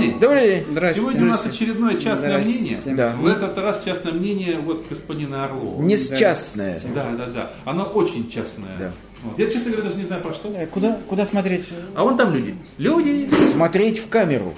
день. 0.00 0.18
Добрый 0.20 0.48
день. 0.50 0.64
Здравствуйте. 0.70 1.00
Сегодня 1.10 1.26
у 1.26 1.30
нас 1.30 1.46
очередное 1.46 1.94
частное 1.98 2.28
Здравствуйте. 2.40 2.60
мнение. 2.60 2.96
Да. 2.96 3.10
В 3.16 3.26
этот 3.26 3.58
раз 3.58 3.82
частное 3.84 4.12
мнение 4.12 4.58
вот 4.58 4.86
господина 4.88 5.44
Орлова. 5.44 5.82
Не 5.82 5.96
частное. 5.98 6.80
Да, 6.94 7.10
да, 7.16 7.26
да. 7.26 7.50
Оно 7.64 7.84
очень 7.84 8.28
частное. 8.30 8.76
Да. 8.78 8.92
Вот. 9.22 9.38
Я, 9.38 9.46
честно 9.50 9.70
говоря, 9.70 9.82
даже 9.82 9.96
не 9.96 10.04
знаю 10.04 10.22
про 10.22 10.32
что. 10.32 10.48
Э, 10.54 10.66
Куда, 10.66 10.98
куда 11.08 11.26
смотреть? 11.26 11.66
А 11.94 12.04
вон 12.04 12.16
там 12.16 12.32
люди. 12.34 12.54
Люди. 12.78 13.28
Смотреть 13.52 13.98
в 13.98 14.08
камеру. 14.08 14.54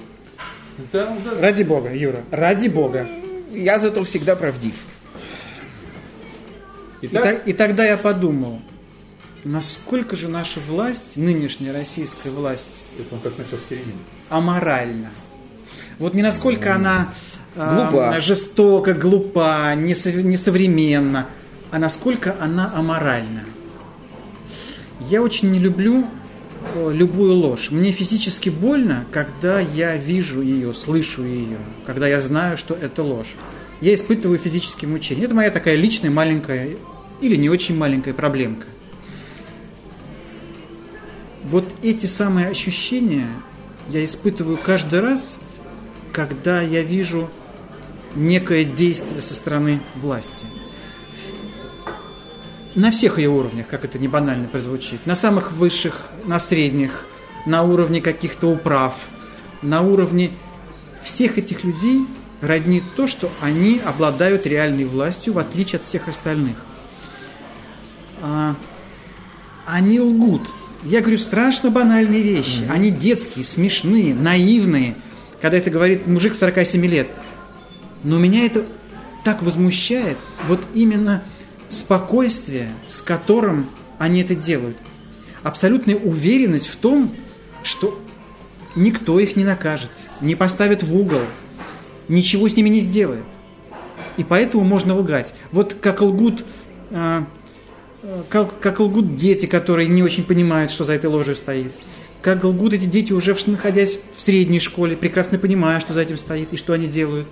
Да, 0.91 1.05
да. 1.23 1.41
Ради 1.41 1.63
бога, 1.63 1.93
Юра, 1.93 2.21
ради 2.31 2.67
бога. 2.67 3.07
Я 3.51 3.77
зато 3.79 4.03
всегда 4.05 4.35
правдив. 4.35 4.73
И, 7.01 7.07
Итак, 7.07 7.23
так- 7.23 7.47
и 7.47 7.53
тогда 7.53 7.85
я 7.85 7.97
подумал, 7.97 8.59
насколько 9.43 10.15
же 10.15 10.29
наша 10.29 10.59
власть, 10.67 11.17
нынешняя 11.17 11.73
российская 11.73 12.29
власть, 12.31 12.83
это 12.97 13.13
он 13.15 13.21
как 13.21 13.37
начал 13.37 13.57
с 13.57 13.67
середины. 13.69 13.97
аморальна. 14.29 15.09
Вот 15.99 16.13
не 16.13 16.21
насколько 16.21 16.75
она 16.75 17.09
Глупа. 17.55 18.19
жестока, 18.19 18.93
глупа, 18.93 19.73
несов- 19.75 20.21
несовременна, 20.23 21.27
а 21.71 21.79
насколько 21.79 22.35
она 22.39 22.71
аморальна. 22.75 23.43
Я 25.09 25.21
очень 25.21 25.51
не 25.51 25.59
люблю 25.59 26.07
э, 26.75 26.91
любую 26.93 27.33
ложь. 27.35 27.69
Мне 27.71 27.91
физически 27.91 28.49
больно, 28.49 29.05
когда 29.11 29.59
я 29.59 29.95
вижу 29.97 30.41
ее, 30.41 30.73
слышу 30.73 31.23
ее, 31.23 31.57
когда 31.85 32.07
я 32.07 32.21
знаю, 32.21 32.57
что 32.57 32.73
это 32.73 33.03
ложь. 33.03 33.35
Я 33.81 33.93
испытываю 33.93 34.39
физические 34.39 34.89
мучения. 34.89 35.25
Это 35.25 35.33
моя 35.35 35.51
такая 35.51 35.75
личная 35.75 36.09
маленькая 36.09 36.69
или 37.21 37.35
не 37.35 37.49
очень 37.49 37.75
маленькая 37.77 38.13
проблемка. 38.13 38.65
Вот 41.43 41.65
эти 41.81 42.05
самые 42.05 42.47
ощущения 42.47 43.27
я 43.89 44.03
испытываю 44.05 44.57
каждый 44.57 45.01
раз, 45.01 45.39
когда 46.13 46.61
я 46.61 46.83
вижу 46.83 47.29
некое 48.15 48.63
действие 48.63 49.21
со 49.21 49.33
стороны 49.33 49.81
власти. 49.95 50.45
На 52.75 52.91
всех 52.91 53.17
ее 53.17 53.29
уровнях, 53.29 53.67
как 53.67 53.83
это 53.83 53.99
не 53.99 54.07
банально 54.07 54.47
прозвучит. 54.47 55.05
На 55.05 55.15
самых 55.15 55.51
высших, 55.51 56.09
на 56.25 56.39
средних, 56.39 57.05
на 57.45 57.63
уровне 57.63 58.01
каких-то 58.01 58.47
управ, 58.47 58.95
на 59.61 59.81
уровне 59.81 60.31
всех 61.01 61.37
этих 61.37 61.63
людей 61.63 62.05
роднит 62.41 62.83
то, 62.95 63.07
что 63.07 63.31
они 63.41 63.81
обладают 63.83 64.45
реальной 64.45 64.85
властью, 64.85 65.33
в 65.33 65.39
отличие 65.39 65.79
от 65.79 65.85
всех 65.85 66.07
остальных. 66.07 66.57
А, 68.21 68.55
они 69.65 69.99
лгут. 69.99 70.47
Я 70.83 71.01
говорю 71.01 71.17
страшно 71.17 71.69
банальные 71.69 72.21
вещи. 72.21 72.67
Они 72.69 72.91
детские, 72.91 73.45
смешные, 73.45 74.13
наивные. 74.13 74.95
Когда 75.43 75.57
это 75.57 75.69
говорит 75.69 76.07
мужик 76.07 76.35
47 76.35 76.85
лет. 76.85 77.07
Но 78.01 78.17
меня 78.17 78.45
это 78.45 78.65
так 79.25 79.43
возмущает. 79.43 80.17
Вот 80.47 80.61
именно 80.73 81.21
спокойствие, 81.67 82.69
с 82.87 83.01
которым 83.01 83.69
они 83.99 84.21
это 84.21 84.35
делают. 84.35 84.77
Абсолютная 85.43 85.97
уверенность 85.97 86.67
в 86.67 86.77
том, 86.77 87.13
что 87.61 88.01
никто 88.77 89.19
их 89.19 89.35
не 89.35 89.43
накажет, 89.43 89.89
не 90.21 90.35
поставит 90.35 90.81
в 90.81 90.95
угол, 90.95 91.23
ничего 92.07 92.47
с 92.47 92.55
ними 92.55 92.69
не 92.69 92.79
сделает. 92.79 93.25
И 94.15 94.23
поэтому 94.23 94.63
можно 94.63 94.95
лгать. 94.95 95.33
Вот 95.51 95.73
как 95.73 95.99
лгут, 95.99 96.45
а, 96.91 97.25
э, 98.01 98.21
как, 98.29 98.61
как 98.61 98.79
лгут 98.79 99.17
дети, 99.17 99.45
которые 99.45 99.89
не 99.89 100.03
очень 100.03 100.23
понимают, 100.23 100.71
что 100.71 100.85
за 100.85 100.93
этой 100.93 101.07
ложью 101.07 101.35
стоит. 101.35 101.73
Как 102.23 102.45
лгут 102.45 102.71
эти 102.71 102.85
дети, 102.85 103.11
уже 103.11 103.35
находясь 103.47 103.99
в 104.15 104.21
средней 104.21 104.61
школе, 104.61 104.95
прекрасно 104.95 105.37
понимая, 105.37 105.81
что 105.81 105.91
за 105.91 105.99
этим 105.99 106.15
стоит 106.15 106.53
и 106.53 106.57
что 106.57 106.71
они 106.71 106.87
делают. 106.87 107.27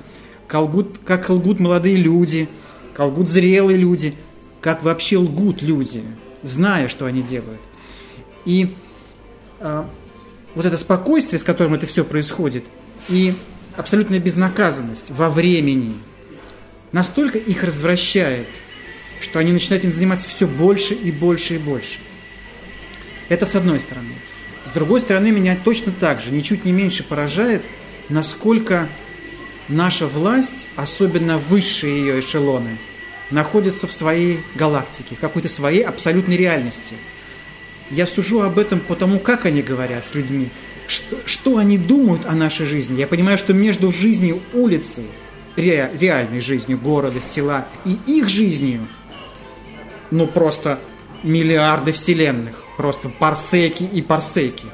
Как 0.48 0.64
лгут, 0.64 1.00
как 1.06 1.30
лгут 1.30 1.62
молодые 1.62 1.96
люди, 1.96 2.50
как 2.94 3.08
лгут 3.08 3.30
зрелые 3.30 3.78
люди, 3.78 4.14
как 4.60 4.84
вообще 4.84 5.16
лгут 5.16 5.62
люди, 5.62 6.04
зная, 6.44 6.90
что 6.90 7.06
они 7.06 7.22
делают. 7.22 7.62
И 8.44 8.76
а, 9.62 9.90
вот 10.56 10.66
это 10.66 10.76
спокойствие, 10.76 11.40
с 11.40 11.44
которым 11.44 11.74
это 11.74 11.88
все 11.88 12.04
происходит, 12.04 12.66
и 13.08 13.34
абсолютная 13.78 14.20
безнаказанность 14.20 15.06
во 15.08 15.30
времени, 15.30 15.94
настолько 16.92 17.38
их 17.38 17.64
развращает, 17.64 18.48
что 19.22 19.40
они 19.40 19.54
начинают 19.54 19.86
им 19.86 19.94
заниматься 19.94 20.28
все 20.28 20.48
больше 20.48 20.96
и 20.96 21.14
больше 21.14 21.56
и 21.56 21.60
больше. 21.60 22.00
Это 23.30 23.46
с 23.46 23.56
одной 23.56 23.80
стороны. 23.80 24.16
С 24.72 24.74
другой 24.74 25.02
стороны, 25.02 25.32
меня 25.32 25.58
точно 25.62 25.92
так 25.92 26.22
же, 26.22 26.32
ничуть 26.32 26.64
не 26.64 26.72
меньше 26.72 27.04
поражает, 27.04 27.62
насколько 28.08 28.88
наша 29.68 30.08
власть, 30.08 30.66
особенно 30.78 31.38
высшие 31.38 32.00
ее 32.00 32.20
эшелоны, 32.22 32.78
находятся 33.32 33.88
в 33.88 33.92
своей 33.92 34.40
галактике, 34.56 35.16
в 35.16 35.20
какой-то 35.20 35.50
своей 35.50 35.82
абсолютной 35.82 36.38
реальности. 36.38 36.96
Я 37.90 38.08
сужу 38.08 38.42
об 38.42 38.58
этом 38.58 38.80
по 38.80 38.96
тому, 38.96 39.20
как 39.20 39.46
они 39.46 39.62
говорят 39.62 40.06
с 40.06 40.16
людьми, 40.16 40.48
что, 40.88 41.18
что 41.26 41.58
они 41.58 41.78
думают 41.78 42.26
о 42.26 42.32
нашей 42.32 42.66
жизни. 42.66 42.98
Я 42.98 43.08
понимаю, 43.08 43.38
что 43.38 43.54
между 43.54 43.92
жизнью 43.92 44.42
улицы, 44.54 45.04
ре- 45.58 45.92
реальной 46.00 46.40
жизнью 46.40 46.78
города, 46.78 47.20
села 47.20 47.68
и 47.84 47.98
их 48.08 48.30
жизнью, 48.30 48.88
ну 50.12 50.28
просто 50.28 50.80
миллиарды 51.24 51.92
вселенных, 51.92 52.64
просто 52.82 53.10
парсеки 53.10 53.84
и 53.84 54.02
парсеки. 54.02 54.66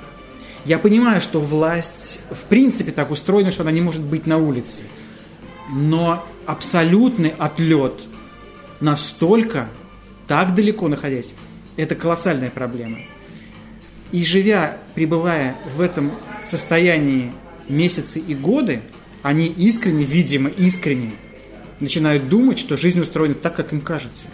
Я 0.63 0.79
понимаю, 0.79 1.19
что 1.19 1.41
власть 1.41 2.19
в 2.31 2.45
принципе 2.47 2.93
так 2.93 3.11
устроена, 3.11 3.51
что 3.51 3.63
она 3.63 3.71
не 3.71 3.81
может 3.81 4.01
быть 4.01 4.25
на 4.25 4.37
улице. 4.37 4.83
Но 5.69 6.25
абсолютный 6.45 7.33
отлет 7.37 7.99
настолько, 8.79 9.67
так 10.25 10.55
далеко 10.55 10.87
находясь, 10.87 11.33
это 11.75 11.95
колоссальная 11.95 12.49
проблема. 12.49 12.99
И 14.13 14.23
живя, 14.23 14.77
пребывая 14.95 15.57
в 15.75 15.81
этом 15.81 16.09
состоянии 16.49 17.33
месяцы 17.67 18.19
и 18.19 18.35
годы, 18.35 18.79
они 19.21 19.47
искренне, 19.47 20.05
видимо, 20.05 20.49
искренне 20.49 21.11
начинают 21.81 22.29
думать, 22.29 22.57
что 22.57 22.77
жизнь 22.77 23.01
устроена 23.01 23.35
так, 23.35 23.57
как 23.57 23.73
им 23.73 23.81
кажется. 23.81 24.27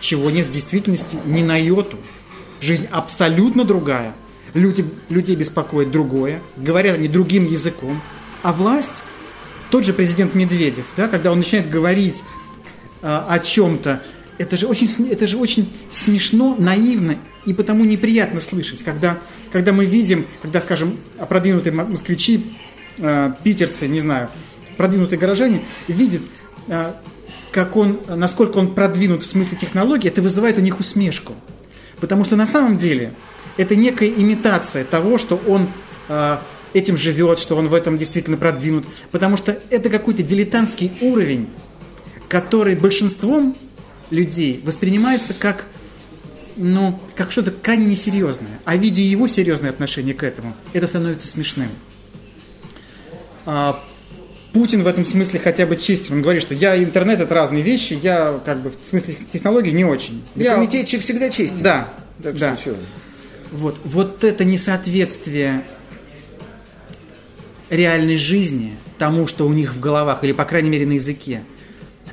Чего 0.00 0.32
нет 0.32 0.48
в 0.48 0.52
действительности 0.52 1.16
ни 1.26 1.42
на 1.42 1.56
йоту. 1.56 1.96
Жизнь 2.64 2.88
абсолютно 2.90 3.64
другая. 3.64 4.14
Люди, 4.54 4.86
людей 5.10 5.36
беспокоит 5.36 5.90
другое. 5.90 6.40
Говорят 6.56 6.96
они 6.96 7.08
другим 7.08 7.44
языком. 7.44 8.00
А 8.42 8.54
власть, 8.54 9.02
тот 9.70 9.84
же 9.84 9.92
президент 9.92 10.34
Медведев, 10.34 10.86
да, 10.96 11.08
когда 11.08 11.30
он 11.30 11.38
начинает 11.38 11.68
говорить 11.68 12.22
а, 13.02 13.26
о 13.28 13.38
чем-то, 13.38 14.00
это 14.38 14.56
же, 14.56 14.66
очень, 14.66 14.88
это 15.10 15.26
же 15.26 15.36
очень 15.36 15.70
смешно, 15.90 16.56
наивно 16.58 17.16
и 17.44 17.52
потому 17.52 17.84
неприятно 17.84 18.40
слышать, 18.40 18.82
когда, 18.82 19.18
когда 19.52 19.74
мы 19.74 19.84
видим, 19.84 20.26
когда, 20.40 20.62
скажем, 20.62 20.96
продвинутые 21.28 21.74
мо- 21.74 21.84
москвичи, 21.84 22.46
э, 22.96 23.34
питерцы, 23.44 23.86
не 23.88 24.00
знаю, 24.00 24.30
продвинутые 24.78 25.18
горожане 25.18 25.60
видят, 25.86 26.22
э, 26.68 26.92
как 27.52 27.76
он, 27.76 28.00
насколько 28.08 28.56
он 28.56 28.74
продвинут 28.74 29.22
в 29.22 29.26
смысле 29.26 29.58
технологий, 29.60 30.08
это 30.08 30.22
вызывает 30.22 30.56
у 30.56 30.62
них 30.62 30.80
усмешку. 30.80 31.34
Потому 32.00 32.24
что 32.24 32.36
на 32.36 32.46
самом 32.46 32.78
деле 32.78 33.12
это 33.56 33.76
некая 33.76 34.08
имитация 34.08 34.84
того, 34.84 35.18
что 35.18 35.40
он 35.46 35.68
э, 36.08 36.36
этим 36.72 36.96
живет, 36.96 37.38
что 37.38 37.56
он 37.56 37.68
в 37.68 37.74
этом 37.74 37.96
действительно 37.96 38.36
продвинут. 38.36 38.84
Потому 39.10 39.36
что 39.36 39.58
это 39.70 39.88
какой-то 39.88 40.22
дилетантский 40.22 40.92
уровень, 41.00 41.48
который 42.28 42.74
большинством 42.74 43.56
людей 44.10 44.60
воспринимается 44.64 45.34
как, 45.34 45.66
ну, 46.56 47.00
как 47.14 47.32
что-то 47.32 47.52
крайне 47.52 47.86
несерьезное. 47.86 48.60
А 48.64 48.76
видя 48.76 49.00
его 49.00 49.28
серьезное 49.28 49.70
отношение 49.70 50.14
к 50.14 50.22
этому, 50.22 50.54
это 50.72 50.86
становится 50.86 51.28
смешным. 51.28 51.70
Путин 54.54 54.82
в 54.82 54.86
этом 54.86 55.04
смысле 55.04 55.40
хотя 55.40 55.66
бы 55.66 55.76
честен. 55.76 56.14
Он 56.14 56.22
говорит, 56.22 56.40
что 56.40 56.54
я 56.54 56.82
интернет 56.82 57.20
это 57.20 57.34
разные 57.34 57.62
вещи, 57.62 57.98
я 58.00 58.40
как 58.44 58.62
бы 58.62 58.70
в 58.70 58.84
смысле 58.84 59.16
технологий 59.30 59.72
не 59.72 59.84
очень. 59.84 60.22
Я... 60.36 60.54
комитетчик 60.54 61.02
всегда 61.02 61.28
честен. 61.28 61.62
Да. 61.62 61.88
Так 62.22 62.36
да. 62.38 62.56
Что, 62.56 62.76
вот. 63.50 63.76
вот 63.84 64.24
это 64.24 64.44
несоответствие 64.44 65.64
реальной 67.68 68.16
жизни 68.16 68.72
тому, 68.96 69.26
что 69.26 69.46
у 69.46 69.52
них 69.52 69.74
в 69.74 69.80
головах, 69.80 70.24
или, 70.24 70.32
по 70.32 70.44
крайней 70.44 70.70
мере, 70.70 70.86
на 70.86 70.92
языке– 70.92 71.42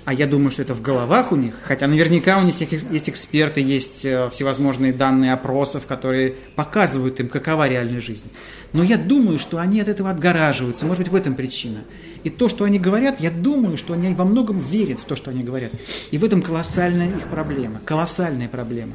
а 0.04 0.14
я 0.14 0.26
думаю, 0.26 0.50
что 0.50 0.64
это 0.64 0.74
в 0.74 0.82
головах 0.82 1.32
у 1.32 1.36
них, 1.36 1.54
хотя 1.64 1.86
наверняка 1.86 2.40
у 2.40 2.42
них 2.42 2.60
есть 2.60 3.10
эксперты, 3.10 3.62
есть 3.62 4.04
э, 4.04 4.30
всевозможные 4.32 4.94
данные 4.94 5.34
опросов, 5.34 5.86
которые 5.86 6.34
показывают 6.56 7.20
им, 7.20 7.30
какова 7.30 7.68
реальная 7.68 8.02
жизнь. 8.02 8.28
Но 8.74 8.84
я 8.84 8.98
думаю, 8.98 9.38
что 9.38 9.60
они 9.60 9.80
от 9.80 9.88
этого 9.88 10.10
отгораживаются, 10.10 10.88
может 10.88 11.04
быть, 11.04 11.12
в 11.12 11.16
этом 11.16 11.36
причина. 11.36 11.82
И 12.24 12.32
то, 12.32 12.50
что 12.50 12.64
они 12.64 12.80
говорят, 12.80 13.20
я 13.20 13.30
думаю, 13.30 13.78
что 13.78 13.94
они 13.94 14.16
во 14.16 14.26
многом 14.26 14.60
верят 14.60 15.00
в 15.00 15.06
то, 15.06 15.16
что 15.16 15.30
они 15.30 15.44
говорят. 15.44 15.72
И 16.10 16.18
в 16.18 16.26
этом 16.26 16.42
колоссальная 16.42 17.10
их 17.10 17.28
проблема, 17.28 17.80
колоссальная 17.86 18.50
проблема. 18.50 18.94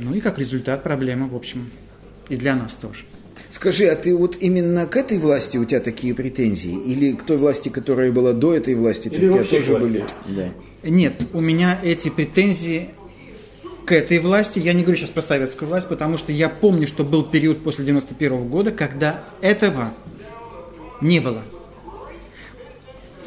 Ну 0.00 0.14
и 0.14 0.20
как 0.20 0.38
результат 0.38 0.82
проблема, 0.84 1.28
в 1.28 1.36
общем, 1.36 1.70
и 2.30 2.36
для 2.36 2.54
нас 2.54 2.76
тоже. 2.76 3.04
Скажи, 3.50 3.86
а 3.86 3.94
ты 3.96 4.14
вот 4.14 4.36
именно 4.40 4.86
к 4.86 4.96
этой 4.96 5.18
власти 5.18 5.56
у 5.56 5.64
тебя 5.64 5.80
такие 5.80 6.14
претензии? 6.14 6.72
Или 6.72 7.12
к 7.12 7.22
той 7.24 7.36
власти, 7.36 7.68
которая 7.68 8.12
была 8.12 8.32
до 8.32 8.54
этой 8.54 8.74
власти, 8.74 9.08
Или 9.08 9.28
у 9.28 9.34
тебя 9.34 9.44
тоже 9.44 9.70
власти? 9.72 9.86
были? 9.86 10.04
Да. 10.26 10.48
Нет, 10.82 11.14
у 11.32 11.40
меня 11.40 11.78
эти 11.82 12.08
претензии 12.10 12.90
к 13.86 13.92
этой 13.92 14.18
власти, 14.18 14.58
я 14.58 14.72
не 14.72 14.82
говорю 14.82 14.98
сейчас 14.98 15.10
про 15.10 15.22
советскую 15.22 15.68
власть, 15.68 15.88
потому 15.88 16.16
что 16.18 16.32
я 16.32 16.48
помню, 16.48 16.86
что 16.88 17.04
был 17.04 17.22
период 17.24 17.62
после 17.62 17.84
91 17.84 18.48
года, 18.48 18.72
когда 18.72 19.24
этого 19.40 19.92
не 21.00 21.20
было. 21.20 21.42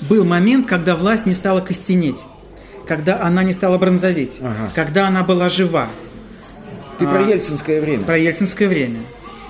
Был 0.01 0.25
момент, 0.25 0.67
когда 0.67 0.95
власть 0.95 1.25
не 1.25 1.33
стала 1.33 1.61
костенеть, 1.61 2.19
когда 2.87 3.21
она 3.21 3.43
не 3.43 3.53
стала 3.53 3.77
бронзоветь, 3.77 4.33
Ага. 4.41 4.71
когда 4.75 5.07
она 5.07 5.23
была 5.23 5.49
жива. 5.49 5.89
Ты 6.97 7.05
А, 7.05 7.09
про 7.13 7.21
ельцинское 7.21 7.79
время. 7.81 8.03
Про 8.03 8.17
ельцинское 8.17 8.67
время. 8.67 8.97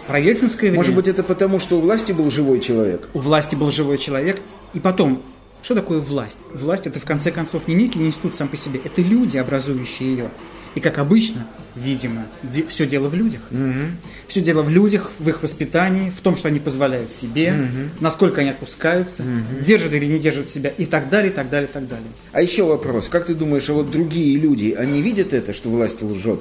Про 0.10 0.20
ельцинское 0.20 0.72
время. 0.72 0.78
Может 0.78 0.96
быть, 0.96 1.08
это 1.08 1.22
потому, 1.22 1.60
что 1.60 1.78
у 1.78 1.82
власти 1.82 2.14
был 2.14 2.32
живой 2.32 2.60
человек? 2.62 3.08
у 3.14 3.20
власти 3.20 3.56
был 3.56 3.70
живой 3.70 4.00
человек. 4.00 4.42
И 4.74 4.80
потом, 4.80 5.22
что 5.62 5.76
такое 5.76 6.00
власть? 6.00 6.40
Власть 6.52 6.88
это 6.88 7.00
в 7.00 7.06
конце 7.06 7.32
концов 7.32 7.68
не 7.68 7.76
некий 7.76 8.00
институт 8.00 8.34
сам 8.34 8.48
по 8.48 8.58
себе, 8.58 8.80
это 8.84 9.04
люди, 9.04 9.38
образующие 9.38 10.10
ее. 10.10 10.32
И 10.74 10.80
как 10.80 10.98
обычно, 10.98 11.46
видимо, 11.76 12.26
все 12.70 12.88
дело 12.88 13.08
в 13.08 13.14
людях. 13.14 13.42
Все 14.28 14.42
дело 14.42 14.64
в 14.64 14.70
людях, 14.70 15.12
в 15.20 15.30
их 15.30 15.44
воспитании, 15.44 16.10
в 16.10 16.22
том, 16.22 16.36
что 16.36 16.48
они 16.48 16.60
позволяют 16.60 17.12
себе, 17.12 17.54
насколько 18.00 18.42
они 18.42 18.50
отпускаются, 18.50 19.24
держат 19.62 19.94
или 19.94 20.06
не 20.06 20.18
держат 20.18 20.50
себя 20.50 20.72
и 20.76 20.88
так 20.88 21.12
далее, 21.12 21.32
и 21.32 21.36
так 21.36 21.52
далее, 21.52 21.70
и 21.70 21.72
так 21.72 21.88
далее. 21.88 22.08
А 22.32 22.42
еще 22.42 22.64
вопрос. 22.64 23.10
Как 23.10 23.28
ты 23.28 23.36
думаешь, 23.36 23.70
а 23.70 23.74
вот 23.74 23.92
другие 23.92 24.40
люди, 24.40 24.72
они 24.72 25.04
видят 25.04 25.34
это, 25.34 25.54
что 25.54 25.70
власть 25.70 26.02
лжет? 26.02 26.40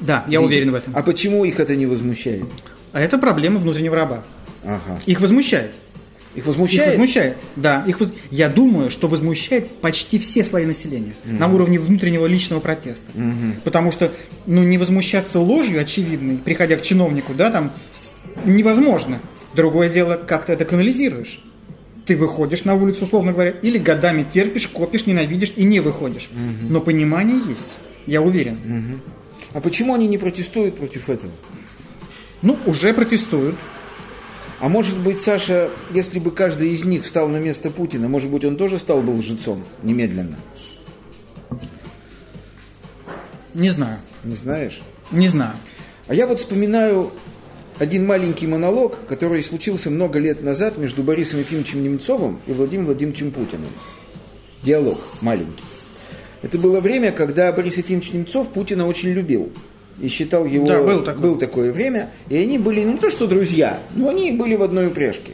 Да, 0.00 0.24
я 0.26 0.40
Видят? 0.40 0.44
уверен 0.46 0.70
в 0.72 0.74
этом. 0.74 0.96
А 0.96 1.02
почему 1.04 1.44
их 1.44 1.60
это 1.60 1.76
не 1.76 1.86
возмущает? 1.86 2.42
А 2.92 3.00
это 3.00 3.18
проблема 3.18 3.58
внутреннего 3.58 3.96
раба. 3.96 4.22
Ага. 4.64 5.00
Их 5.06 5.20
возмущает. 5.20 5.70
Их 6.34 6.46
возмущает? 6.46 6.88
Их 6.94 6.98
возмущает, 6.98 7.36
да. 7.56 7.84
Их 7.86 8.00
воз- 8.00 8.12
Я 8.30 8.48
думаю, 8.48 8.90
что 8.90 9.06
возмущает 9.08 9.68
почти 9.80 10.18
все 10.18 10.44
слои 10.44 10.64
населения 10.64 11.14
на 11.24 11.52
уровне 11.52 11.78
внутреннего 11.78 12.24
личного 12.26 12.60
протеста. 12.60 13.06
Потому 13.64 13.92
что, 13.92 14.10
ну, 14.46 14.62
не 14.62 14.78
возмущаться 14.78 15.40
ложью 15.40 15.80
очевидной, 15.80 16.38
приходя 16.38 16.76
к 16.76 16.82
чиновнику, 16.82 17.34
да, 17.34 17.50
там, 17.50 17.72
невозможно. 18.44 19.20
Другое 19.54 19.90
дело, 19.90 20.16
как 20.16 20.46
ты 20.46 20.52
это 20.54 20.64
канализируешь. 20.64 21.40
Ты 22.06 22.16
выходишь 22.16 22.64
на 22.64 22.74
улицу, 22.74 23.04
условно 23.04 23.32
говоря, 23.32 23.50
или 23.50 23.78
годами 23.78 24.24
терпишь, 24.24 24.66
копишь, 24.68 25.06
ненавидишь 25.06 25.52
и 25.56 25.64
не 25.64 25.80
выходишь. 25.80 26.30
Но 26.68 26.80
понимание 26.80 27.36
есть, 27.48 27.76
я 28.06 28.22
уверен. 28.22 29.00
А 29.52 29.60
почему 29.60 29.94
они 29.94 30.08
не 30.08 30.16
протестуют 30.18 30.76
против 30.78 31.10
этого? 31.10 31.32
Ну, 32.42 32.58
уже 32.66 32.92
протестуют. 32.92 33.54
А 34.60 34.68
может 34.68 34.96
быть, 34.98 35.20
Саша, 35.20 35.70
если 35.92 36.18
бы 36.18 36.30
каждый 36.30 36.70
из 36.70 36.84
них 36.84 37.04
встал 37.04 37.28
на 37.28 37.38
место 37.38 37.70
Путина, 37.70 38.08
может 38.08 38.30
быть, 38.30 38.44
он 38.44 38.56
тоже 38.56 38.78
стал 38.78 39.00
бы 39.00 39.10
лжецом 39.10 39.64
немедленно? 39.82 40.36
Не 43.54 43.68
знаю. 43.68 43.98
Не 44.24 44.34
знаешь? 44.34 44.80
Не 45.10 45.28
знаю. 45.28 45.54
А 46.06 46.14
я 46.14 46.26
вот 46.26 46.38
вспоминаю 46.38 47.10
один 47.78 48.06
маленький 48.06 48.46
монолог, 48.46 49.06
который 49.06 49.42
случился 49.42 49.90
много 49.90 50.18
лет 50.18 50.42
назад 50.42 50.78
между 50.78 51.02
Борисом 51.02 51.40
Ефимовичем 51.40 51.82
Немцовым 51.82 52.38
и 52.46 52.52
Владимиром 52.52 52.86
Владимировичем 52.86 53.30
Путиным. 53.30 53.72
Диалог 54.62 54.98
маленький. 55.20 55.64
Это 56.42 56.58
было 56.58 56.80
время, 56.80 57.12
когда 57.12 57.52
Борис 57.52 57.78
Ефимович 57.78 58.12
Немцов 58.12 58.48
Путина 58.48 58.86
очень 58.86 59.10
любил. 59.10 59.52
И 60.02 60.08
считал 60.08 60.44
его... 60.44 60.66
Да, 60.66 60.82
было 60.82 61.02
такое. 61.02 61.22
было 61.22 61.38
такое 61.38 61.72
время. 61.72 62.10
И 62.28 62.36
они 62.36 62.58
были 62.58 62.82
ну, 62.84 62.92
не 62.92 62.98
то 62.98 63.08
что 63.08 63.28
друзья, 63.28 63.78
но 63.94 64.08
они 64.08 64.32
были 64.32 64.56
в 64.56 64.62
одной 64.64 64.88
упряжке. 64.88 65.32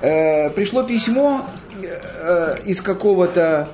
Э, 0.00 0.48
пришло 0.50 0.82
письмо 0.84 1.44
э, 1.82 2.56
из 2.64 2.80
какого-то 2.80 3.68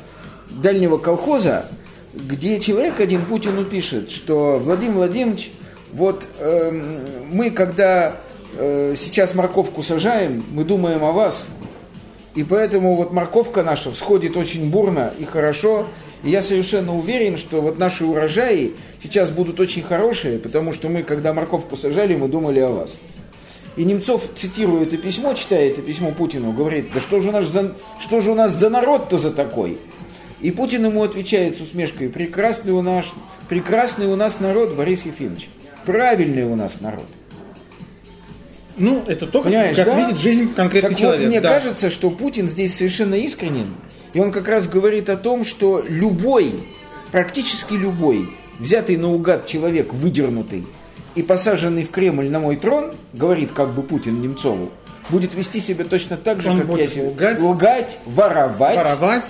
дальнего 0.50 0.98
колхоза, 0.98 1.66
где 2.12 2.58
человек 2.58 2.98
один 2.98 3.24
Путину 3.24 3.64
пишет, 3.64 4.10
что 4.10 4.58
Владимир 4.58 4.94
Владимирович, 4.94 5.52
вот 5.92 6.26
эм, 6.40 6.82
мы 7.30 7.50
когда 7.50 8.16
э, 8.58 8.96
сейчас 8.98 9.32
морковку 9.34 9.84
сажаем, 9.84 10.44
мы 10.50 10.64
думаем 10.64 11.04
о 11.04 11.12
вас, 11.12 11.46
и 12.34 12.42
поэтому 12.42 12.96
вот 12.96 13.12
морковка 13.12 13.62
наша 13.62 13.92
всходит 13.92 14.36
очень 14.36 14.68
бурно 14.68 15.12
и 15.18 15.24
хорошо. 15.24 15.86
И 16.24 16.30
я 16.30 16.42
совершенно 16.42 16.96
уверен, 16.96 17.38
что 17.38 17.60
вот 17.60 17.78
наши 17.78 18.04
урожаи 18.04 18.72
сейчас 19.02 19.30
будут 19.30 19.60
очень 19.60 19.82
хорошие, 19.82 20.38
потому 20.38 20.72
что 20.72 20.88
мы, 20.88 21.02
когда 21.02 21.32
морковку 21.32 21.76
сажали, 21.76 22.16
мы 22.16 22.28
думали 22.28 22.58
о 22.58 22.70
вас. 22.70 22.92
И 23.76 23.84
Немцов, 23.84 24.22
цитируя 24.36 24.84
это 24.84 24.96
письмо, 24.96 25.34
читая 25.34 25.68
это 25.70 25.82
письмо 25.82 26.12
Путину, 26.12 26.52
говорит, 26.52 26.88
да 26.94 27.00
что 27.00 27.20
же 27.20 27.28
у 27.28 27.32
нас 27.32 27.46
за, 27.46 27.74
что 28.00 28.20
же 28.20 28.30
у 28.30 28.34
нас 28.34 28.52
за 28.52 28.68
народ-то 28.68 29.18
за 29.18 29.30
такой? 29.30 29.78
И 30.40 30.50
Путин 30.50 30.86
ему 30.86 31.02
отвечает 31.02 31.58
с 31.58 31.60
усмешкой, 31.60 32.08
прекрасный 32.08 32.72
у 32.72 32.82
нас, 32.82 33.06
прекрасный 33.48 34.06
у 34.06 34.16
нас 34.16 34.40
народ, 34.40 34.74
Борис 34.74 35.04
Ефимович, 35.04 35.48
правильный 35.84 36.44
у 36.44 36.54
нас 36.54 36.80
народ. 36.80 37.06
Ну, 38.76 39.04
это 39.06 39.26
то, 39.26 39.38
как, 39.42 39.50
Понимаешь, 39.50 39.76
как 39.76 39.86
да? 39.86 39.98
видит 40.00 40.18
жизнь 40.20 40.52
конкретный 40.54 40.90
так 40.90 40.98
человек. 40.98 41.20
вот, 41.20 41.28
мне 41.28 41.40
да. 41.40 41.48
кажется, 41.54 41.90
что 41.90 42.10
Путин 42.10 42.48
здесь 42.48 42.76
совершенно 42.76 43.14
искренен. 43.14 43.68
И 44.12 44.20
он 44.20 44.32
как 44.32 44.48
раз 44.48 44.66
говорит 44.66 45.08
о 45.10 45.16
том, 45.16 45.44
что 45.44 45.84
любой, 45.88 46.52
практически 47.12 47.74
любой, 47.74 48.30
взятый 48.58 48.96
наугад 48.96 49.46
человек, 49.46 49.92
выдернутый 49.92 50.66
и 51.14 51.22
посаженный 51.22 51.84
в 51.84 51.90
Кремль 51.90 52.28
на 52.28 52.40
мой 52.40 52.56
трон, 52.56 52.92
говорит 53.12 53.52
как 53.52 53.70
бы 53.70 53.82
Путин 53.82 54.20
Немцову, 54.20 54.70
будет 55.10 55.34
вести 55.34 55.60
себя 55.60 55.84
точно 55.84 56.16
так 56.16 56.40
же, 56.40 56.50
Он 56.50 56.58
как 56.58 56.66
будет 56.66 56.96
я 56.96 57.04
лгать. 57.04 57.40
лгать, 57.40 57.98
воровать, 58.06 58.76
Воровать. 58.76 59.24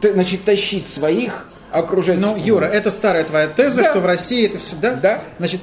т- 0.00 0.12
значит, 0.12 0.44
тащить 0.44 0.86
своих, 0.88 1.48
окружать. 1.72 2.18
Ну, 2.18 2.36
Юра, 2.36 2.66
это 2.66 2.90
старая 2.90 3.24
твоя 3.24 3.48
теза, 3.48 3.82
Да. 3.82 3.90
что 3.90 4.00
в 4.00 4.06
России 4.06 4.46
это 4.46 4.58
все, 4.58 4.74
да? 4.80 4.94
Да. 4.94 5.22
Значит, 5.38 5.60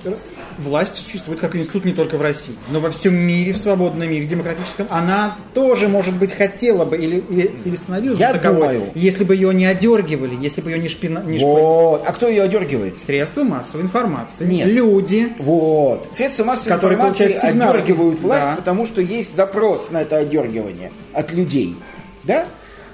власть 0.57 0.95
существует 0.97 1.39
как 1.39 1.55
институт 1.55 1.85
не 1.85 1.93
только 1.93 2.17
в 2.17 2.21
России, 2.21 2.55
но 2.71 2.79
во 2.79 2.91
всем 2.91 3.15
мире, 3.15 3.53
в 3.53 3.57
свободном 3.57 4.09
мире, 4.09 4.25
в 4.25 4.29
демократическом. 4.29 4.88
Она 4.89 5.35
тоже, 5.53 5.88
может 5.88 6.15
быть, 6.15 6.31
хотела 6.33 6.85
бы 6.85 6.97
или, 6.97 7.24
или, 7.29 7.51
или 7.65 7.75
становилась 7.75 8.19
Я 8.19 8.33
бы 8.33 8.39
таковой, 8.39 8.59
думаю. 8.75 8.91
если 8.95 9.24
бы 9.24 9.35
ее 9.35 9.53
не 9.53 9.65
одергивали, 9.65 10.35
если 10.41 10.62
бы 10.62 10.71
ее 10.71 10.79
не, 10.79 10.88
шпина, 10.89 11.19
не 11.25 11.38
шпи- 11.38 11.41
Вот. 11.41 12.03
А 12.05 12.12
кто 12.13 12.27
ее 12.27 12.43
одергивает? 12.43 13.00
Средства 13.01 13.43
массовой 13.43 13.83
информации. 13.83 14.45
Нет. 14.45 14.67
Люди. 14.67 15.33
Вот. 15.39 16.07
Средства 16.13 16.43
массовой 16.43 16.69
Которые 16.69 16.95
информации 17.00 17.33
одергивают 17.33 18.19
власть, 18.21 18.43
Да. 18.45 18.55
потому 18.55 18.85
что 18.85 19.01
есть 19.01 19.35
запрос 19.35 19.88
на 19.91 20.01
это 20.01 20.17
одергивание 20.17 20.91
от 21.13 21.31
людей. 21.31 21.75
Да? 22.24 22.45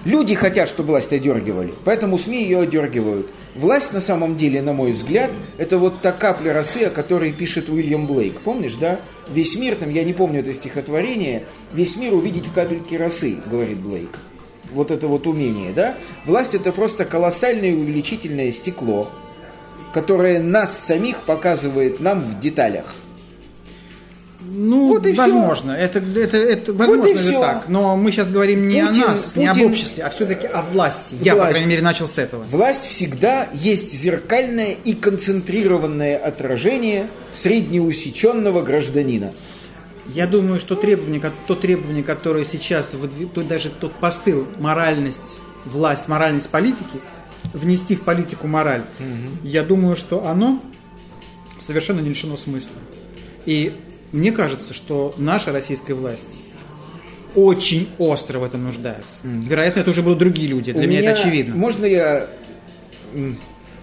Люди 0.03 0.33
хотят, 0.33 0.67
чтобы 0.67 0.89
власть 0.89 1.13
одергивали, 1.13 1.73
поэтому 1.85 2.17
СМИ 2.17 2.43
ее 2.43 2.61
одергивают. 2.61 3.27
Власть, 3.53 3.91
на 3.91 3.99
самом 3.99 4.37
деле, 4.37 4.61
на 4.61 4.71
мой 4.71 4.93
взгляд, 4.93 5.29
это 5.57 5.77
вот 5.77 6.01
та 6.01 6.13
капля 6.13 6.53
росы, 6.53 6.83
о 6.83 6.89
которой 6.89 7.33
пишет 7.33 7.67
Уильям 7.67 8.07
Блейк. 8.07 8.39
Помнишь, 8.39 8.75
да? 8.75 8.99
Весь 9.29 9.55
мир, 9.55 9.75
там, 9.75 9.89
я 9.89 10.05
не 10.05 10.13
помню 10.13 10.39
это 10.39 10.53
стихотворение, 10.53 11.45
весь 11.73 11.97
мир 11.97 12.13
увидеть 12.13 12.47
в 12.47 12.53
капельке 12.53 12.97
росы, 12.97 13.37
говорит 13.45 13.79
Блейк. 13.79 14.19
Вот 14.71 14.89
это 14.89 15.07
вот 15.07 15.27
умение, 15.27 15.73
да? 15.73 15.95
Власть 16.25 16.55
это 16.55 16.71
просто 16.71 17.03
колоссальное 17.03 17.73
увеличительное 17.75 18.53
стекло, 18.53 19.09
которое 19.93 20.41
нас 20.41 20.77
самих 20.87 21.23
показывает 21.23 21.99
нам 21.99 22.21
в 22.21 22.39
деталях. 22.39 22.95
Ну, 24.43 24.89
Вот 24.89 25.05
и 25.05 25.13
возможно. 25.13 25.71
Это, 25.71 25.99
это, 25.99 26.37
это, 26.37 26.73
возможно, 26.73 27.05
и 27.07 27.11
это 27.11 27.19
всё. 27.19 27.41
так. 27.41 27.63
Но 27.69 27.95
мы 27.95 28.11
сейчас 28.11 28.27
говорим 28.31 28.67
не 28.67 28.81
Путин- 28.85 29.03
о 29.03 29.07
нас, 29.09 29.35
не 29.35 29.45
об 29.47 29.55
Путин- 29.55 29.69
обществе, 29.71 30.03
а 30.03 30.09
все-таки 30.09 30.47
о 30.47 30.61
власти. 30.63 31.15
Я, 31.21 31.33
по 31.33 31.37
Власть. 31.39 31.51
крайней 31.51 31.69
мере, 31.69 31.81
начал 31.83 32.07
с 32.07 32.17
этого. 32.17 32.43
Власть 32.49 32.83
всегда 32.85 33.47
есть 33.53 33.93
зеркальное 33.93 34.71
и 34.83 34.93
концентрированное 34.93 36.17
отражение 36.17 37.07
среднеусеченного 37.33 38.61
гражданина. 38.61 39.31
Я 40.07 40.25
думаю, 40.27 40.59
что 40.59 40.75
требование, 40.75 41.21
то 41.47 41.55
требование, 41.55 42.03
которое 42.03 42.43
сейчас, 42.43 42.91
то 43.33 43.41
даже 43.43 43.69
тот 43.69 43.93
посыл, 43.93 44.47
моральность, 44.59 45.19
власть, 45.65 46.07
моральность 46.07 46.49
политики, 46.49 46.99
внести 47.53 47.95
в 47.95 48.01
политику 48.01 48.47
мораль, 48.47 48.81
я 49.43 49.63
думаю, 49.63 49.95
что 49.95 50.25
оно 50.27 50.61
совершенно 51.65 51.99
не 52.01 52.09
лишено 52.09 52.35
смысла. 52.35 52.75
И 53.45 53.73
мне 54.11 54.31
кажется, 54.31 54.73
что 54.73 55.13
наша 55.17 55.51
российская 55.51 55.93
власть 55.93 56.25
очень 57.35 57.87
остро 57.97 58.39
в 58.39 58.43
этом 58.43 58.63
нуждается. 58.63 59.21
Вероятно, 59.23 59.79
это 59.81 59.91
уже 59.91 60.01
будут 60.01 60.19
другие 60.19 60.47
люди. 60.47 60.73
Для 60.73 60.83
У 60.83 60.87
меня, 60.87 60.99
это 60.99 61.21
очевидно. 61.21 61.55
Можно 61.55 61.85
я, 61.85 62.27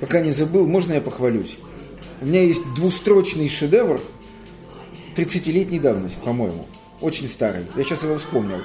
пока 0.01 0.21
не 0.21 0.33
забыл, 0.33 0.67
можно 0.67 0.93
я 0.93 1.01
похвалюсь? 1.01 1.57
У 2.21 2.27
меня 2.27 2.43
есть 2.43 2.63
двустрочный 2.75 3.49
шедевр 3.49 4.01
30-летней 5.17 5.79
давности, 5.79 6.19
по-моему. 6.23 6.67
Очень 7.01 7.29
старый. 7.29 7.65
Я 7.77 7.85
сейчас 7.85 8.03
его 8.03 8.19
вспомнил. 8.19 8.61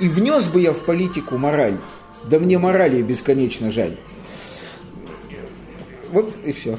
И 0.00 0.08
внес 0.08 0.46
бы 0.46 0.60
я 0.60 0.72
в 0.72 0.84
политику 0.84 1.36
мораль. 1.36 1.76
Да 2.24 2.38
мне 2.38 2.58
морали 2.58 3.02
бесконечно 3.02 3.70
жаль. 3.70 3.96
Вот 6.10 6.34
и 6.44 6.52
все. 6.52 6.78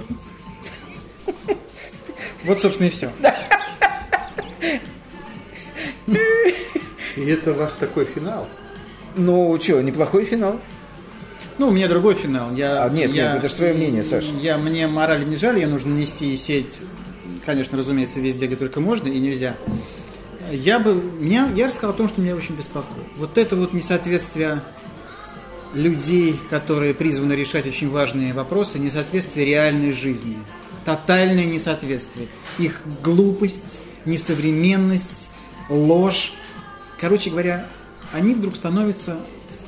Вот, 2.45 2.61
собственно, 2.61 2.87
и 2.87 2.89
все. 2.89 3.11
И 7.15 7.21
это 7.25 7.53
ваш 7.53 7.73
такой 7.79 8.05
финал. 8.05 8.47
Ну, 9.15 9.57
что, 9.61 9.81
неплохой 9.81 10.25
финал. 10.25 10.59
Ну, 11.57 11.69
у 11.69 11.71
меня 11.71 11.87
другой 11.87 12.15
финал. 12.15 12.53
Я, 12.53 12.83
А, 12.83 12.89
нет, 12.89 13.11
я- 13.13 13.33
нет, 13.33 13.37
это 13.43 13.47
ж 13.47 13.53
твое 13.53 13.73
мнение, 13.73 14.03
Саша. 14.03 14.27
Я, 14.41 14.57
мне 14.57 14.87
морали 14.87 15.23
не 15.23 15.37
жаль, 15.37 15.57
ее 15.57 15.67
нужно 15.67 15.93
нести 15.93 16.33
и 16.33 16.37
сеять, 16.37 16.79
конечно, 17.45 17.77
разумеется, 17.77 18.19
везде, 18.19 18.47
где 18.47 18.57
только 18.57 18.81
можно 18.81 19.07
и 19.07 19.17
нельзя. 19.19 19.55
Я 20.51 20.79
бы, 20.79 20.93
меня, 20.95 21.49
я 21.55 21.67
рассказал 21.67 21.91
о 21.91 21.93
том, 21.93 22.09
что 22.09 22.19
меня 22.21 22.35
очень 22.35 22.55
беспокоит. 22.55 23.07
Вот 23.15 23.37
это 23.37 23.55
вот 23.55 23.71
несоответствие 23.73 24.61
людей, 25.73 26.35
которые 26.49 26.93
призваны 26.93 27.33
решать 27.33 27.65
очень 27.67 27.89
важные 27.89 28.33
вопросы, 28.33 28.77
несоответствие 28.77 29.45
реальной 29.45 29.91
жизни. 29.93 30.37
Тотальное 30.83 31.45
несоответствие. 31.45 32.27
Их 32.59 32.81
глупость, 33.03 33.79
несовременность, 34.05 35.29
ложь. 35.69 36.33
Короче 36.99 37.29
говоря, 37.29 37.67
они 38.13 38.33
вдруг 38.33 38.55
становятся 38.55 39.17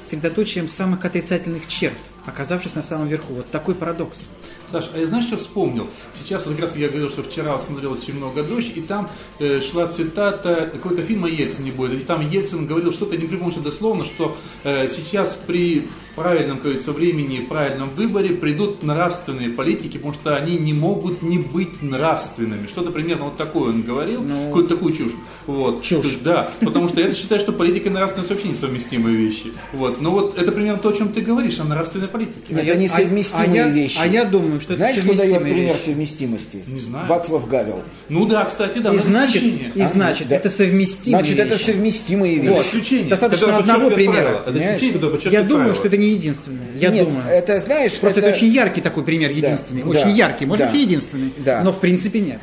средоточием 0.10 0.68
самых 0.68 1.04
отрицательных 1.06 1.68
черт, 1.68 1.98
оказавшись 2.26 2.76
на 2.76 2.82
самом 2.82 3.08
верху. 3.08 3.34
Вот 3.34 3.52
такой 3.52 3.76
парадокс. 3.76 4.28
Саш, 4.72 4.90
а 4.94 5.00
я 5.00 5.06
знаешь, 5.06 5.26
что 5.26 5.38
вспомнил? 5.38 5.88
Сейчас 6.20 6.46
вот 6.46 6.56
как 6.56 6.66
раз 6.66 6.76
я 6.76 6.90
говорил, 6.90 7.10
что 7.10 7.24
вчера 7.24 7.58
смотрел 7.60 7.94
очень 7.94 8.16
много 8.16 8.44
дождь, 8.44 8.72
и 8.76 8.82
там 8.82 9.10
э, 9.40 9.62
шла 9.62 9.88
цитата 9.88 10.70
какой-то 10.74 11.02
фильм 11.02 11.24
о 11.26 11.30
Ельцине 11.30 11.72
будет, 11.72 12.02
и 12.02 12.04
там 12.04 12.22
Ельцин 12.22 12.68
говорил 12.68 12.92
что-то, 12.92 13.16
не 13.16 13.28
припомню 13.28 13.62
дословно, 13.62 14.04
что 14.04 14.36
э, 14.64 14.88
сейчас 14.90 15.38
при 15.48 15.88
правильном, 16.16 16.60
говорится, 16.60 16.92
времени, 16.92 17.40
правильном 17.40 17.90
выборе 17.96 18.32
придут 18.32 18.84
нравственные 18.84 19.50
политики, 19.50 19.98
потому 19.98 20.14
что 20.16 20.36
они 20.36 20.58
не 20.58 20.74
могут 20.74 21.22
не 21.22 21.38
быть 21.38 21.82
нравственными. 21.82 22.68
Что-то 22.68 22.92
примерно 22.92 23.26
вот 23.26 23.38
такое 23.38 23.70
он 23.70 23.84
говорил, 23.84 24.24
какую-то 24.48 24.76
такую 24.76 24.94
чушь. 24.94 25.12
Вот. 25.46 25.84
Чушь. 25.84 26.06
Есть, 26.06 26.24
Да, 26.24 26.50
потому 26.62 26.90
что 26.90 27.00
я 27.00 27.14
считаю, 27.14 27.40
что 27.40 27.54
политика 27.54 27.88
и 27.88 27.92
нравственность 27.92 28.30
вообще 28.32 28.50
несовместимые 28.50 29.16
вещи. 29.16 29.54
Вот. 29.72 30.02
Но 30.02 30.12
вот 30.12 30.38
это 30.38 30.52
примерно 30.52 30.80
то, 30.80 30.90
о 30.90 30.94
чем 30.94 31.10
ты 31.10 31.22
говоришь, 31.22 31.60
о 31.60 31.64
нравственной 31.64 32.08
политике. 32.08 32.42
Это 32.50 32.64
я- 32.64 32.76
несовместимые 32.76 33.64
а 33.64 33.68
я- 33.68 33.70
вещи. 33.70 33.98
а 34.02 34.08
я 34.08 34.26
думаю, 34.26 34.57
что 34.62 34.74
это 34.74 34.80
Знаешь, 34.80 34.98
кто 34.98 35.14
дает 35.14 35.18
совместимые 35.20 35.54
пример 35.54 35.74
вещи? 35.76 35.86
совместимости? 35.86 36.64
Не 36.68 36.80
знаю. 36.80 37.08
Вацлав 37.08 37.48
Гавел. 37.48 37.84
Ну 38.10 38.26
да, 38.26 38.46
кстати, 38.46 38.80
да. 38.80 38.92
И 38.92 38.96
это 38.96 39.04
значит, 39.04 39.44
и 39.44 39.82
значит, 39.84 40.28
да. 40.28 40.36
это 40.36 40.50
совместимые 40.50 41.24
Значит, 41.24 41.40
это 41.40 41.54
вещи. 41.56 41.66
совместимые 41.66 42.38
Это 42.38 42.50
вещи. 42.50 42.68
исключение. 42.68 43.10
Достаточно 43.10 43.58
одного 43.58 43.90
примера. 43.92 44.44
Это 44.46 45.30
Я 45.30 45.44
думаю, 45.44 45.76
что 45.76 45.88
это 45.88 45.98
не 45.98 46.10
единственное. 46.10 46.68
Я 46.80 46.90
Нет, 46.90 47.06
думаю. 47.06 47.26
это, 47.28 47.60
знаешь, 47.62 47.94
Просто 47.94 48.20
это... 48.20 48.30
очень 48.30 48.48
яркий 48.48 48.82
такой 48.82 49.04
пример, 49.04 49.32
единственный. 49.32 49.84
Да, 49.84 49.90
очень 49.90 50.04
да, 50.04 50.10
яркий, 50.10 50.46
может 50.46 50.66
да. 50.66 50.72
быть, 50.72 50.82
единственный. 50.82 51.34
Да. 51.38 51.62
Но 51.64 51.72
в 51.72 51.80
принципе 51.80 52.20
нет. 52.20 52.40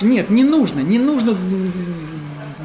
Нет, 0.00 0.30
не 0.30 0.44
нужно, 0.44 0.80
не 0.80 0.98
нужно 0.98 1.36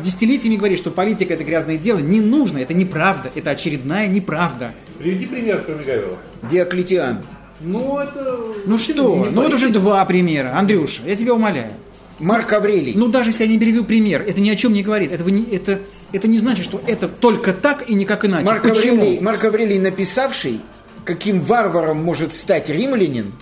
десятилетиями 0.03 0.55
говорить, 0.55 0.79
что 0.79 0.91
политика 0.91 1.33
это 1.33 1.43
грязное 1.43 1.77
дело. 1.77 1.99
Не 1.99 2.21
нужно, 2.21 2.59
это 2.59 2.73
неправда, 2.73 3.31
это 3.35 3.51
очередная 3.51 4.07
неправда. 4.07 4.71
Приведи 4.97 5.25
пример, 5.25 5.61
кроме 5.65 5.83
Гавила. 5.83 6.17
Диоклетиан. 6.49 7.19
Ну, 7.59 7.99
это... 7.99 8.53
Ну 8.65 8.77
что, 8.77 9.27
ну 9.31 9.41
вот 9.41 9.53
уже 9.53 9.69
два 9.69 10.05
примера. 10.05 10.57
Андрюша, 10.57 11.01
я 11.05 11.15
тебя 11.15 11.33
умоляю. 11.33 11.73
Марк 12.19 12.51
Аврелий. 12.53 12.93
Ну 12.95 13.07
даже 13.07 13.29
если 13.29 13.43
я 13.43 13.49
не 13.49 13.59
приведу 13.59 13.83
пример, 13.83 14.23
это 14.27 14.39
ни 14.41 14.49
о 14.49 14.55
чем 14.55 14.73
не 14.73 14.83
говорит. 14.83 15.11
Не, 15.25 15.43
это, 15.55 15.81
это 16.11 16.27
не 16.27 16.39
значит, 16.39 16.65
что 16.65 16.81
это 16.87 17.07
только 17.07 17.53
так 17.53 17.89
и 17.89 17.93
никак 17.93 18.25
иначе. 18.25 18.45
Марк, 18.45 18.63
Почему? 18.63 19.01
Аврелий, 19.01 19.19
Марк 19.19 19.43
Аврелий, 19.43 19.79
написавший, 19.79 20.61
каким 21.03 21.41
варваром 21.41 22.03
может 22.03 22.35
стать 22.35 22.69
римлянин, 22.69 23.33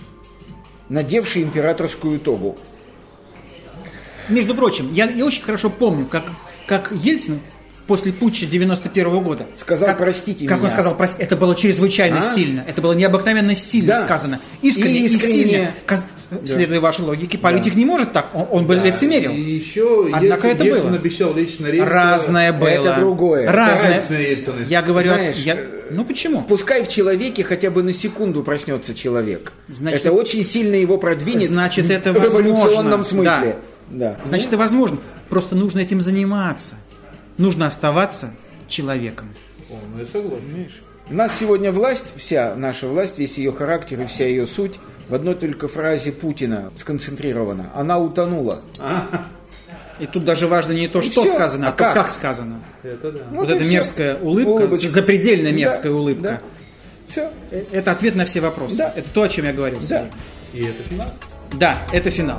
надевший 0.88 1.42
императорскую 1.42 2.20
тогу. 2.20 2.56
Между 4.28 4.54
прочим, 4.54 4.90
я, 4.92 5.08
я 5.08 5.24
очень 5.24 5.42
хорошо 5.42 5.70
помню, 5.70 6.06
как, 6.06 6.24
как 6.66 6.92
Ельцин 6.92 7.40
после 7.86 8.12
путча 8.12 8.46
91 8.46 9.22
года 9.22 9.46
Сказал, 9.56 9.88
как, 9.88 9.98
«Простите 9.98 10.46
как 10.46 10.58
он 10.58 10.64
меня». 10.64 10.72
сказал, 10.72 10.96
«Прости», 10.96 11.22
это 11.22 11.36
было 11.36 11.54
чрезвычайно 11.54 12.18
А? 12.18 12.22
сильно, 12.22 12.64
это 12.66 12.80
было 12.82 12.92
необыкновенно 12.92 13.54
сильно 13.54 13.94
Да. 13.94 14.02
сказано, 14.02 14.40
искренне 14.62 14.98
И 14.98 15.02
и, 15.02 15.06
искренне. 15.06 15.34
сильно. 15.44 15.70
Каз- 15.86 16.06
Следуя 16.44 16.80
вашей 16.80 17.02
логике, 17.02 17.38
политик 17.38 17.76
не 17.76 17.84
может 17.84 18.12
так, 18.12 18.30
он, 18.34 18.46
он 18.50 18.66
бы 18.66 18.74
лицемерил. 18.74 19.32
И 19.32 19.40
еще 19.40 20.10
Однако 20.12 20.48
Ельцин, 20.48 20.50
это 20.50 20.64
Ельцин 20.64 20.88
было. 20.88 20.98
обещал 20.98 21.34
лечь 21.34 21.58
на 21.60 21.66
рельсы. 21.68 21.88
Разное 21.88 22.52
было. 22.52 22.66
Это 22.68 22.96
другое. 22.98 23.50
Разное. 23.50 24.02
Я 24.68 24.82
говорю, 24.82 25.12
Знаешь, 25.12 25.36
я- 25.36 25.56
ну 25.90 26.04
почему? 26.04 26.42
Пускай 26.42 26.82
в 26.82 26.88
человеке 26.88 27.44
хотя 27.44 27.70
бы 27.70 27.82
на 27.84 27.92
секунду 27.92 28.42
проснется 28.42 28.92
человек. 28.94 29.52
Значит, 29.68 30.00
это 30.00 30.12
очень 30.12 30.44
сильно 30.44 30.74
его 30.74 30.98
продвинет 30.98 31.48
Значит, 31.48 31.86
в 31.86 31.90
это 31.90 32.10
эволюционном 32.10 33.02
возможно. 33.02 33.04
смысле. 33.04 33.56
Да. 33.90 34.16
Значит, 34.24 34.48
это 34.48 34.58
возможно. 34.58 34.98
Просто 35.28 35.54
нужно 35.54 35.78
этим 35.80 36.00
заниматься. 36.00 36.74
Нужно 37.38 37.66
оставаться 37.66 38.30
человеком. 38.68 39.28
О, 39.70 39.74
ну 39.92 40.00
я 40.00 40.06
согласен. 40.06 40.70
У 41.08 41.14
нас 41.14 41.32
сегодня 41.38 41.70
власть, 41.70 42.12
вся 42.16 42.54
наша 42.56 42.88
власть, 42.88 43.18
весь 43.18 43.38
ее 43.38 43.52
характер 43.52 44.00
и 44.02 44.06
вся 44.06 44.26
ее 44.26 44.46
суть 44.46 44.74
в 45.08 45.14
одной 45.14 45.34
только 45.36 45.68
фразе 45.68 46.10
Путина 46.12 46.72
сконцентрирована. 46.76 47.70
Она 47.74 47.98
утонула. 48.00 48.60
И 50.00 50.06
тут 50.06 50.24
даже 50.24 50.46
важно 50.46 50.72
не 50.72 50.88
то, 50.88 50.98
И 50.98 51.02
что 51.02 51.22
всё. 51.22 51.34
сказано, 51.34 51.68
а, 51.68 51.70
А 51.70 51.72
как? 51.72 51.94
как 51.94 52.10
сказано. 52.10 52.60
Это 52.82 53.12
да. 53.12 53.20
Вот 53.30 53.48
и 53.48 53.52
эта 53.54 53.64
всё. 53.64 53.72
мерзкая 53.72 54.16
улыбка, 54.18 54.48
Улыбочка. 54.50 54.90
запредельно 54.90 55.52
мерзкая 55.52 55.92
Да, 55.92 55.98
улыбка. 55.98 56.22
да. 56.22 56.40
Все. 57.08 57.30
Э, 57.50 57.64
Это 57.72 57.92
ответ 57.92 58.14
на 58.14 58.26
все 58.26 58.40
вопросы. 58.40 58.76
Да. 58.76 58.92
Это 58.94 59.08
то, 59.10 59.22
о 59.22 59.28
чем 59.28 59.46
я 59.46 59.52
говорил. 59.54 59.78
Да. 59.80 59.86
сегодня. 59.86 60.10
И 60.52 60.64
это 60.64 60.82
финал. 60.82 61.08
Да, 61.54 61.76
это 61.92 62.10
финал. 62.10 62.38